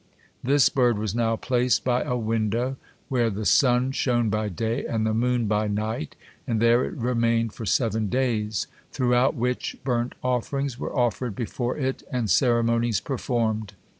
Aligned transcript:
This 0.43 0.67
bird 0.67 0.97
was 0.97 1.13
now 1.13 1.35
placed 1.35 1.83
by 1.83 2.01
a 2.01 2.17
window 2.17 2.75
where 3.07 3.29
the 3.29 3.45
sun 3.45 3.91
shone 3.91 4.29
by 4.31 4.49
day 4.49 4.83
and 4.83 5.05
the 5.05 5.13
moon 5.13 5.45
by 5.45 5.67
night, 5.67 6.15
and 6.47 6.59
there 6.59 6.83
it 6.83 6.95
remained 6.95 7.53
for 7.53 7.67
seven 7.67 8.09
days, 8.09 8.65
throughout 8.91 9.35
which 9.35 9.77
burnt 9.83 10.15
offerings 10.23 10.79
were 10.79 10.97
offered 10.97 11.35
before 11.35 11.77
it, 11.77 12.01
and 12.11 12.31
ceremonies 12.31 12.99
performed. 12.99 13.73